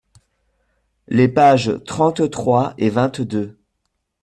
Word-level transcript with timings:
Les 1.09 1.27
pages 1.27 1.73
trente-trois 1.85 2.73
et 2.79 2.89
vingt-deux. 2.89 3.59